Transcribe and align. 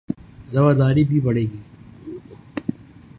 رواداری 0.53 1.03
بھی 1.03 1.19
بڑھے 1.19 1.41
گی 1.41 1.59